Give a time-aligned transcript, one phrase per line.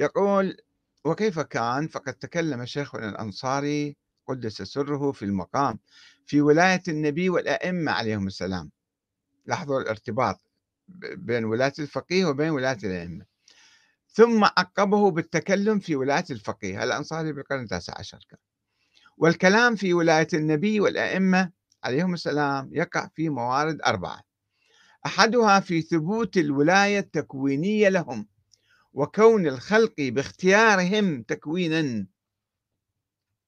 [0.00, 0.56] يقول
[1.04, 5.78] وكيف كان؟ فقد تكلم شيخنا الأنصاري قدس سره في المقام
[6.26, 8.70] في ولاية النبي والأئمة عليهم السلام.
[9.46, 10.40] لاحظوا الارتباط
[11.16, 13.24] بين ولاية الفقيه وبين ولاية الأئمة.
[14.08, 16.84] ثم عقبه بالتكلم في ولاية الفقيه.
[16.84, 18.38] الأنصاري بالقرن التاسع عشر كان.
[19.16, 21.50] والكلام في ولاية النبي والأئمة
[21.84, 24.20] عليهم السلام يقع في موارد أربعة.
[25.06, 28.26] أحدها في ثبوت الولاية التكوينية لهم.
[28.92, 32.06] وكون الخلق باختيارهم تكوينا.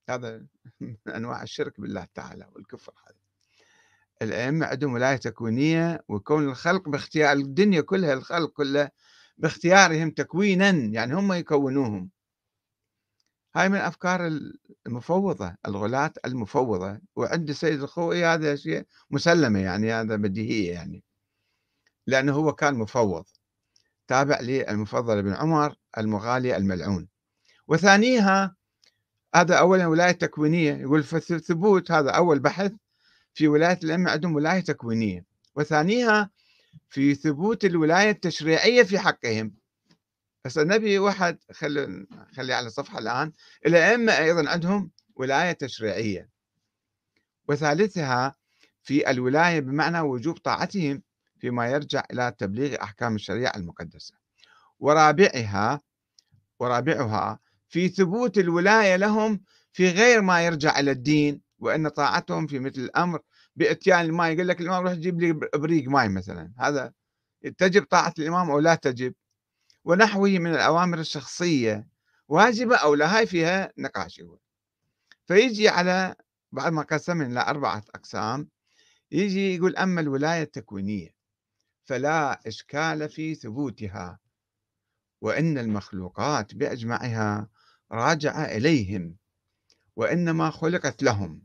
[0.09, 0.46] هذا
[0.80, 3.16] من أنواع الشرك بالله تعالى والكفر هذا.
[4.23, 8.91] الأئمة عندهم ولاية تكوينية وكون الخلق باختيار الدنيا كلها الخلق كله
[9.38, 12.11] باختيارهم تكوينا يعني هم يكونوهم.
[13.56, 14.41] هاي من أفكار
[14.86, 17.00] المفوضة الغلاة المفوضة.
[17.16, 21.05] وعند السيد الخوئي هذا شيء مسلمة يعني هذا بديهية يعني.
[22.06, 23.24] لأنه هو كان مفوض.
[24.09, 27.09] تابع للمفضل بن عمر المغالي الملعون.
[27.69, 28.56] وثانيها
[29.34, 32.73] هذا أولا ولاية تكوينية يقول في الثبوت هذا أول بحث
[33.34, 35.25] في ولاية الأئمة عندهم ولاية تكوينية.
[35.55, 36.30] وثانيها
[36.89, 39.55] في ثبوت الولاية التشريعية في حقهم.
[40.45, 43.33] بس النبي واحد خلي خلي على الصفحة الآن
[43.67, 46.28] الأئمة أيضا عندهم ولاية تشريعية.
[47.48, 48.34] وثالثها
[48.83, 51.03] في الولاية بمعنى وجوب طاعتهم
[51.43, 54.15] فيما يرجع إلى تبليغ أحكام الشريعة المقدسة.
[54.79, 55.81] ورابعها
[56.61, 59.41] ورابعها في ثبوت الولاية لهم
[59.73, 63.20] في غير ما يرجع إلى الدين وأن طاعتهم في مثل الأمر
[63.57, 66.53] بإتيان الماء يقول لك الإمام روح جيب لي بريق ماء مثلا.
[66.59, 66.93] هذا
[67.59, 69.15] تجب طاعة الإمام أو لا تجب؟
[69.85, 71.89] ونحوه من الأوامر الشخصية
[72.29, 74.39] واجبة أو لا هاي فيها نقاش هو
[75.27, 76.15] فيجي على
[76.53, 78.48] بعد ما قسم إلى أربعة أقسام
[79.13, 81.22] يجي يقول أما الولاية التكوينية.
[81.84, 84.19] فلا إشكال في ثبوتها
[85.20, 87.48] وإن المخلوقات بأجمعها
[87.92, 89.16] راجعة إليهم
[89.97, 91.42] وإنما خلقت لهم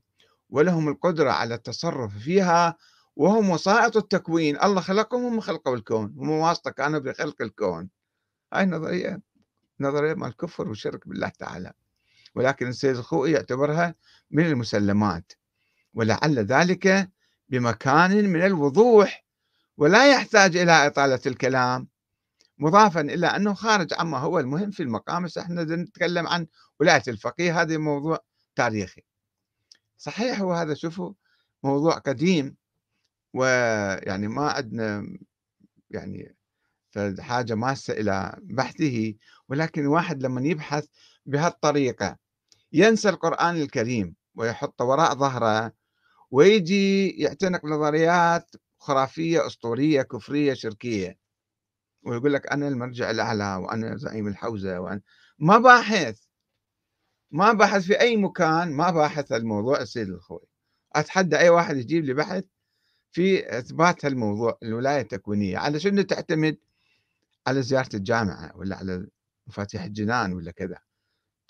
[0.49, 2.77] ولهم القدرة على التصرف فيها
[3.15, 4.61] وهم وسائط التكوين.
[4.63, 7.89] الله خلقهم هم خلقوا الكون هم واسطة كانوا بخلق الكون.
[8.53, 9.21] هاي نظرية
[9.79, 11.73] نظرية مال الكفر والشرك بالله تعالى.
[12.35, 13.95] ولكن السيد الخوئي يعتبرها
[14.31, 15.31] من المسلمات
[15.93, 17.09] ولعل ذلك
[17.49, 19.26] بمكان من الوضوح
[19.77, 21.87] ولا يحتاج إلى إطالة الكلام
[22.57, 26.47] مضافا إلى أنه خارج عما هو المهم في المقام إحنا نتكلم عن
[26.79, 28.19] ولاية الفقيه هذا موضوع
[28.55, 29.03] تاريخي.
[29.97, 31.13] صحيح هو هذا شوفوا
[31.63, 32.55] موضوع قديم
[33.33, 35.17] ويعني ما عندنا
[35.89, 36.35] يعني
[37.19, 39.13] حاجة ماسة إلى بحثه
[39.49, 40.85] ولكن الواحد لما يبحث
[41.25, 42.17] بهالطريقة
[42.73, 45.73] ينسى القرآن الكريم ويحط وراء ظهره
[46.31, 51.17] ويجي يعتنق نظريات خرافية أسطورية كفرية شركية.
[52.03, 55.01] ويقول لك أنا المرجع الأعلى وأنا زعيم الحوزة وأنا
[55.39, 56.19] ما باحث
[57.31, 60.47] ما باحث في أي مكان ما باحث الموضوع السيد الخوي
[60.95, 62.43] أتحدى أي واحد يجيب لي بحث
[63.11, 65.57] في إثبات هالموضوع الولاية التكوينية.
[65.57, 66.57] على شنو تعتمد؟
[67.47, 69.07] على زيارة الجامعة ولا على
[69.47, 70.77] مفاتيح الجنان ولا كذا.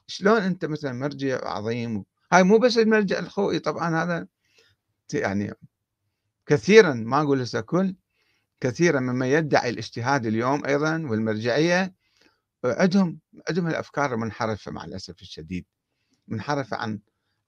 [0.08, 4.28] شلون أنت مثلا مرجع عظيم؟ هاي مو بس المرجع الخوئي طبعا هذا
[5.14, 5.54] يعني
[6.48, 7.96] كثيرا ما أقول هسه كل
[8.62, 11.96] كثيرا ممن يدعي الاجتهاد اليوم أيضا والمرجعية
[12.66, 13.20] عندهم
[13.50, 15.66] عندهم الأفكار المنحرفة مع الأسف الشديد
[16.28, 17.00] منحرفة عن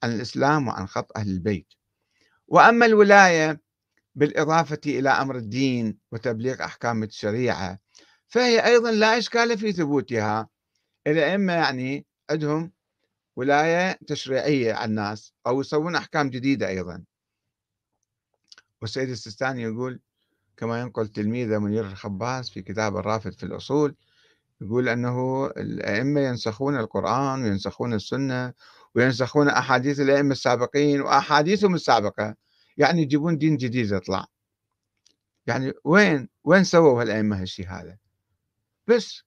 [0.03, 1.73] عن الإسلام وعن خط أهل البيت.
[2.47, 3.61] وأما الولاية
[4.15, 7.79] بالإضافة إلى أمر الدين وتبليغ أحكام الشريعة
[8.27, 10.49] فهي أيضا لا إشكال في ثبوتها.
[11.07, 12.71] الأئمة يعني عندهم
[13.35, 17.03] ولاية تشريعية على الناس أو يسوون أحكام جديدة أيضا.
[18.81, 19.99] والسيد السيستاني يقول
[20.57, 23.95] كما ينقل تلميذه منير الخباز في كتاب الرافد في الأصول
[24.61, 28.53] يقول أنه الأئمة ينسخون القرآن وينسخون السنة
[28.95, 32.35] وينسخون أحاديث الأئمة السابقين وأحاديثهم السابقة
[32.77, 34.25] يعني يجيبون دين جديد يطلع.
[35.47, 37.97] يعني وين وين سووا هالأئمة هالشيء هذا
[38.87, 39.23] بس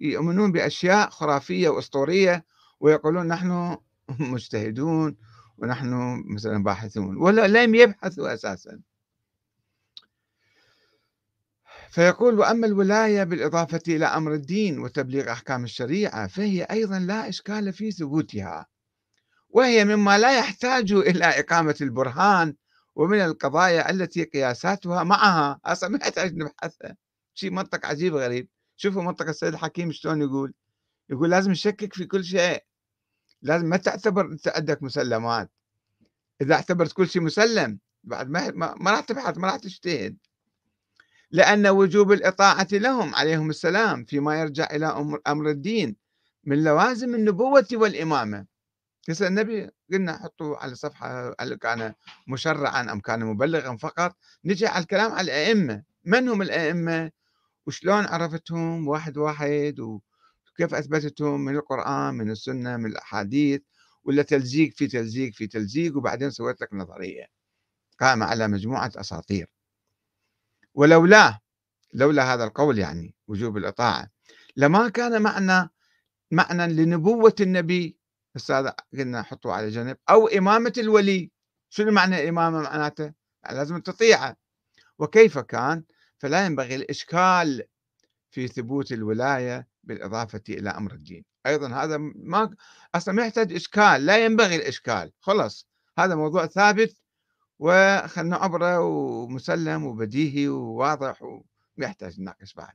[0.00, 2.44] يؤمنون بأشياء خرافية وأسطورية
[2.80, 3.76] ويقولون نحن
[4.08, 5.16] مجتهدون
[5.58, 8.80] ونحن مثلا باحثون ولا لم يبحثوا أساسا.
[11.90, 17.90] فيقول وأما الولاية بالإضافة إلى أمر الدين وتبليغ أحكام الشريعة فهي أيضا لا إشكال في
[17.90, 18.66] ثبوتها
[19.50, 22.54] وهي مما لا يحتاج إلى إقامة البرهان
[22.94, 25.60] ومن القضايا التي قياساتها معها.
[25.64, 26.96] أصلا ما يحتاج نبحثها
[27.34, 28.48] شيء منطق عجيب غريب.
[28.76, 30.54] شوفوا منطق السيد الحكيم شلون يقول.
[31.10, 32.64] يقول لازم نشكك في كل شيء.
[33.42, 35.50] لازم ما تعتبر أنت عندك مسلمات.
[36.40, 40.16] إذا اعتبرت كل شيء مسلم بعد ما ما راح تبحث ما راح تجتهد.
[41.30, 45.96] لأن وجوب الإطاعة لهم عليهم السلام فيما يرجع إلى أمر, أمر الدين
[46.44, 48.46] من لوازم النبوة والإمامة.
[49.08, 51.94] هسه النبي قلنا حطوا على صفحة هل كان
[52.28, 54.16] مشرعا أم كان مبلغا فقط.
[54.44, 55.82] نجي على الكلام على الأئمة.
[56.04, 57.10] من هم الأئمة؟
[57.66, 60.00] وشلون عرفتهم؟ واحد واحد
[60.58, 63.60] وكيف أثبتتهم من القرآن من السنة من الأحاديث
[64.04, 67.26] ولا تلزيق في تلزيق في تلزيق وبعدين سويت لك نظرية
[68.00, 69.50] قائمة على مجموعة أساطير.
[70.74, 71.38] ولولا
[71.94, 74.10] لولا هذا القول يعني وجوب الإطاعة.
[74.56, 75.70] لما كان معنى
[76.30, 77.98] معنى لنبوة النبي
[78.50, 81.30] هذا قلنا حطوه على جنب أو إمامة الولي.
[81.70, 83.12] شنو معنى الإمامة معناته؟
[83.50, 84.36] لازم تطيعه.
[84.98, 85.84] وكيف كان؟
[86.18, 87.68] فلا ينبغي الإشكال
[88.30, 91.24] في ثبوت الولاية بالإضافة إلى أمر الدين.
[91.46, 92.54] أيضا هذا ما
[92.94, 96.96] أصلا ما يحتاج إشكال لا ينبغي الإشكال خلص هذا موضوع ثابت
[97.58, 101.42] وخلنا عبره ومسلم وبديهي وواضح وما
[101.78, 102.74] يحتاج نناقش بعد.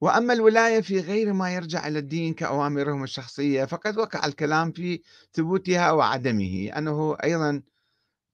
[0.00, 5.02] وأما الولاية في غير ما يرجع إلى الدين كأوامرهم الشخصية فقد وقع الكلام في
[5.32, 7.62] ثبوتها وعدمه أنه أيضا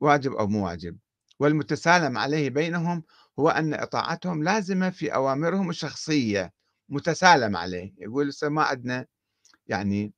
[0.01, 0.97] واجب أو مو واجب
[1.39, 3.03] والمتسالم عليه بينهم
[3.38, 6.53] هو أن إطاعتهم لازمة في أوامرهم الشخصية
[6.88, 9.06] متسالم عليه يقول ما عندنا
[9.67, 10.12] يعني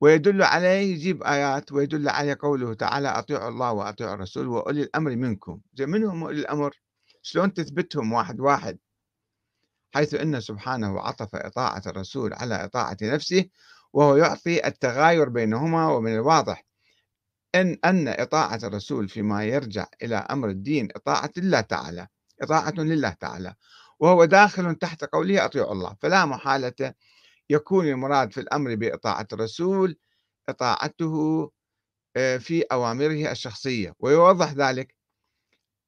[0.00, 5.60] ويدل عليه يجيب آيات ويدل عليه قوله تعالى أطيعوا الله وأطيعوا الرسول وأولي الأمر منكم.
[5.80, 6.80] من هم أولي الأمر؟
[7.22, 8.78] شلون تثبتهم واحد واحد؟
[9.94, 13.44] حيث أن سبحانه عطف إطاعة الرسول على إطاعة نفسه
[13.92, 16.64] وهو يعطي التغاير بينهما ومن الواضح
[17.54, 22.08] أن أن إطاعة الرسول فيما يرجع إلى أمر الدين إطاعة لله تعالى.
[22.42, 23.54] إطاعة لله تعالى
[24.00, 26.94] وهو داخل تحت قوله أطيعوا الله فلا محالة
[27.50, 29.96] يكون المراد في الأمر بإطاعة الرسول
[30.48, 31.50] إطاعته
[32.16, 33.94] آه، في أوامره الشخصية.
[33.98, 34.94] ويوضح ذلك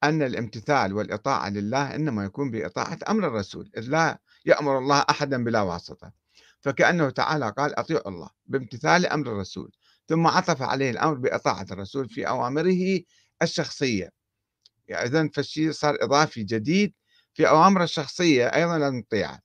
[0.02, 5.60] أن الامتثال والإطاعة لله إنما يكون بإطاعة أمر الرسول إذ لا يأمر الله أحدا بلا
[5.62, 6.12] واسطة.
[6.60, 9.72] فكأنه تعالى قال أطيعوا الله بامتثال أمر الرسول
[10.08, 13.00] ثم عطف عليه الأمر بإطاعة الرسول في أوامره
[13.42, 14.10] الشخصية.
[14.90, 16.94] يعني إذن فالشيء صار إضافي جديد
[17.34, 19.40] في أوامر الشخصية أيضا لازم نطيعه.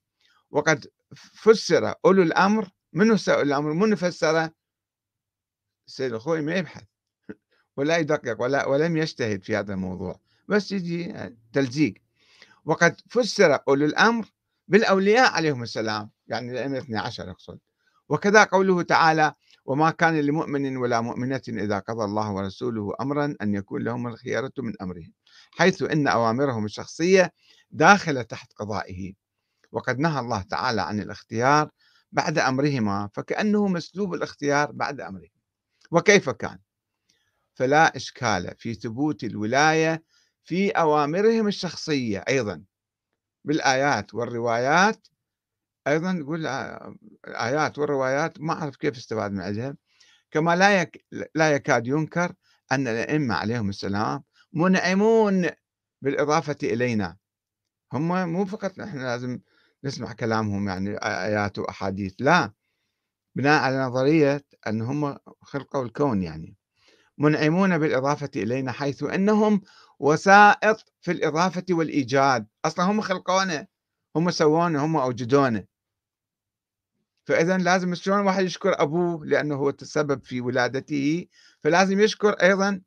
[0.52, 0.88] وقد
[1.34, 4.52] فسر أولو الأمر منو الأمر؟ منو فسره؟
[5.88, 6.84] السيد الخوي ما يبحث.
[7.78, 10.20] ولا يدقق ولا ولم يجتهد في هذا الموضوع.
[10.48, 11.14] بس يجي
[11.54, 11.94] تلزيق.
[12.66, 14.26] وقد فسر أولو الأمر
[14.68, 17.60] بالأولياء عليهم السلام يعني الأئمة 12 أقصد.
[18.10, 19.34] وكذا قوله تعالى
[19.66, 24.74] وما كان لمؤمن ولا مؤمنة إذا قضى الله ورسوله أمرا أن يكون لهم الخيارة من
[24.82, 25.14] أمرهم.
[25.58, 27.34] حيث أن أوامرهم الشخصية
[27.72, 29.14] داخلة تحت قضائه.
[29.72, 31.70] وقد نهى الله تعالى عن الاختيار
[32.12, 35.30] بعد أمرهما فكأنه مسلوب الاختيار بعد أمرهما
[35.92, 36.60] وكيف كان؟
[37.54, 40.04] فلا إشكال في ثبوت الولاية
[40.44, 42.64] في أوامرهم الشخصية أيضا.
[43.46, 45.08] بالآيات والروايات
[45.88, 46.48] أيضا يقول
[47.28, 49.76] الآيات والروايات ما أعرف كيف استفاد من عندها
[50.32, 50.92] كما لا
[51.36, 52.34] لا يكاد ينكر
[52.72, 54.24] أن الأئمة عليهم السلام
[54.56, 55.50] منعمون
[56.02, 57.18] بالإضافة إلينا.
[57.94, 59.40] هم مو فقط نحن لازم
[59.84, 62.54] نسمع كلامهم يعني آيات وأحاديث لا.
[63.36, 66.58] بناء على نظرية أن هم خلقوا الكون يعني.
[67.18, 69.62] منعمون بالإضافة إلينا حيث أنهم
[70.00, 72.48] وسائط في الإضافة والإيجاد.
[72.66, 73.68] أصلا هم خلقونا
[74.16, 75.66] هم سوونا هم أوجدونا.
[77.26, 81.28] فإذا لازم شلون واحد يشكر أبوه لأنه هو تسبب في ولادته
[81.60, 82.82] فلازم يشكر أيضا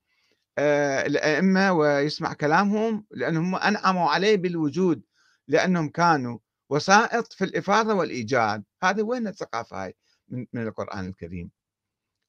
[0.58, 5.02] الأئمة ويسمع كلامهم لأنهم أنعموا عليه بالوجود
[5.48, 6.38] لأنهم كانوا
[6.70, 8.64] وسائط في الإفاضة والإيجاد.
[8.82, 9.94] هذا وين الثقافة هاي؟
[10.28, 11.50] من, من القرآن الكريم.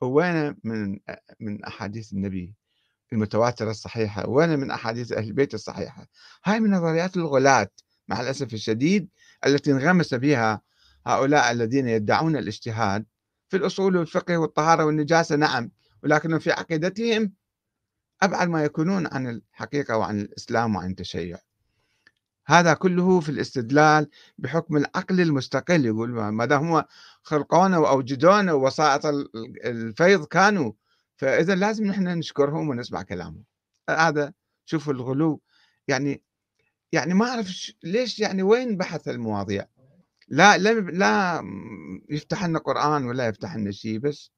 [0.01, 0.99] وين من
[1.39, 2.53] من أحاديث النبي
[3.13, 6.07] المتواترة الصحيحة؟ وين من أحاديث أهل البيت الصحيحة؟
[6.45, 7.69] هاي من نظريات الغلاة
[8.07, 9.09] مع الأسف الشديد
[9.45, 10.61] التي انغمس بها
[11.05, 13.05] هؤلاء الذين يدعون الاجتهاد
[13.49, 15.35] في الأصول والفقه والطهارة والنجاسة.
[15.35, 15.71] نعم
[16.03, 17.33] ولكن في عقيدتهم
[18.21, 21.37] أبعد ما يكونون عن الحقيقة وعن الإسلام وعن التشيع.
[22.47, 26.83] هذا كله في الاستدلال بحكم العقل المستقل يقول ما دام هم
[27.23, 29.05] خلقونا وأوجدونا ووسائط
[29.65, 30.71] الفيض كانوا
[31.17, 33.43] فإذا لازم نحن نشكرهم ونسمع كلامهم.
[33.89, 34.33] هذا
[34.65, 35.41] شوفوا الغلو.
[35.87, 36.21] يعني
[36.91, 39.65] يعني ما أعرف ليش يعني وين بحث المواضيع؟
[40.27, 41.43] لا لا لا
[42.09, 44.31] يفتح لنا قران ولا يفتح لنا شيء بس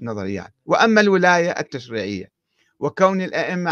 [0.00, 0.54] نظريات.
[0.64, 2.37] وأما الولاية التشريعية.
[2.80, 3.66] وكون الأئمة